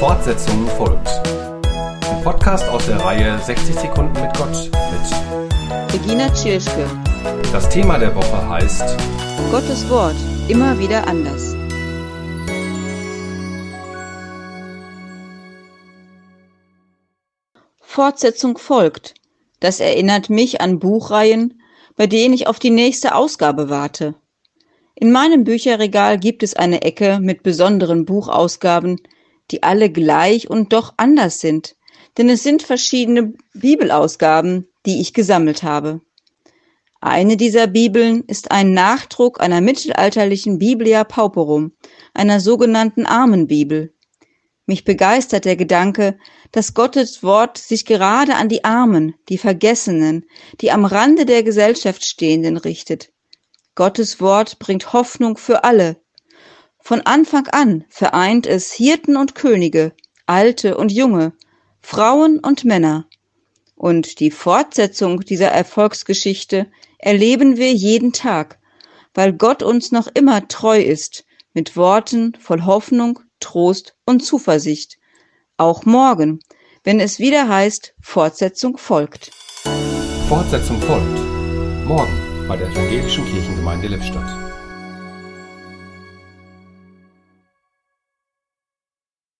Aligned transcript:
Fortsetzung 0.00 0.66
folgt. 0.78 1.08
Ein 1.66 2.24
Podcast 2.24 2.66
aus 2.70 2.86
der 2.86 2.96
Reihe 3.04 3.38
60 3.38 3.74
Sekunden 3.74 4.18
mit 4.18 4.34
Gott 4.34 4.70
mit 4.72 5.92
Regina 5.92 6.32
Tschirschke. 6.32 6.88
Das 7.52 7.68
Thema 7.68 7.98
der 7.98 8.16
Woche 8.16 8.48
heißt 8.48 8.96
Gottes 9.50 9.90
Wort. 9.90 10.16
Immer 10.48 10.78
wieder 10.78 11.06
anders. 11.06 11.54
Fortsetzung 17.82 18.56
folgt. 18.56 19.12
Das 19.60 19.80
erinnert 19.80 20.30
mich 20.30 20.62
an 20.62 20.78
Buchreihen, 20.78 21.60
bei 21.96 22.06
denen 22.06 22.32
ich 22.32 22.46
auf 22.46 22.58
die 22.58 22.70
nächste 22.70 23.14
Ausgabe 23.14 23.68
warte. 23.68 24.14
In 24.94 25.12
meinem 25.12 25.44
Bücherregal 25.44 26.18
gibt 26.18 26.42
es 26.42 26.54
eine 26.54 26.80
Ecke 26.80 27.18
mit 27.20 27.42
besonderen 27.42 28.06
Buchausgaben, 28.06 28.96
die 29.50 29.62
alle 29.62 29.90
gleich 29.90 30.48
und 30.48 30.72
doch 30.72 30.94
anders 30.96 31.40
sind, 31.40 31.76
denn 32.18 32.28
es 32.28 32.42
sind 32.42 32.62
verschiedene 32.62 33.34
Bibelausgaben, 33.54 34.68
die 34.86 35.00
ich 35.00 35.12
gesammelt 35.12 35.62
habe. 35.62 36.00
Eine 37.00 37.38
dieser 37.38 37.66
Bibeln 37.66 38.24
ist 38.26 38.50
ein 38.50 38.74
Nachdruck 38.74 39.40
einer 39.40 39.62
mittelalterlichen 39.62 40.58
Biblia 40.58 41.04
Pauperum, 41.04 41.72
einer 42.12 42.40
sogenannten 42.40 43.06
Armenbibel. 43.06 43.94
Mich 44.66 44.84
begeistert 44.84 45.46
der 45.46 45.56
Gedanke, 45.56 46.18
dass 46.52 46.74
Gottes 46.74 47.22
Wort 47.22 47.56
sich 47.56 47.86
gerade 47.86 48.34
an 48.34 48.48
die 48.48 48.64
Armen, 48.64 49.14
die 49.28 49.38
Vergessenen, 49.38 50.26
die 50.60 50.70
am 50.70 50.84
Rande 50.84 51.24
der 51.24 51.42
Gesellschaft 51.42 52.04
Stehenden 52.04 52.56
richtet. 52.56 53.12
Gottes 53.74 54.20
Wort 54.20 54.58
bringt 54.58 54.92
Hoffnung 54.92 55.38
für 55.38 55.64
alle, 55.64 55.96
von 56.80 57.00
Anfang 57.02 57.46
an 57.48 57.84
vereint 57.88 58.46
es 58.46 58.72
Hirten 58.72 59.16
und 59.16 59.34
Könige, 59.34 59.92
Alte 60.26 60.76
und 60.76 60.92
Junge, 60.92 61.32
Frauen 61.80 62.38
und 62.38 62.64
Männer. 62.64 63.06
Und 63.74 64.20
die 64.20 64.30
Fortsetzung 64.30 65.20
dieser 65.20 65.48
Erfolgsgeschichte 65.48 66.70
erleben 66.98 67.56
wir 67.56 67.72
jeden 67.72 68.12
Tag, 68.12 68.58
weil 69.14 69.32
Gott 69.32 69.62
uns 69.62 69.92
noch 69.92 70.08
immer 70.12 70.46
treu 70.48 70.80
ist, 70.80 71.24
mit 71.54 71.76
Worten 71.76 72.36
voll 72.38 72.62
Hoffnung, 72.64 73.20
Trost 73.40 73.96
und 74.04 74.20
Zuversicht. 74.20 74.98
Auch 75.56 75.84
morgen, 75.84 76.40
wenn 76.84 77.00
es 77.00 77.18
wieder 77.18 77.48
heißt, 77.48 77.94
Fortsetzung 78.00 78.76
folgt. 78.76 79.30
Fortsetzung 80.28 80.80
folgt. 80.82 81.18
Morgen 81.86 82.46
bei 82.46 82.56
der 82.56 82.68
Evangelischen 82.68 83.24
Kirchengemeinde 83.26 83.88
Lippstadt. 83.88 84.49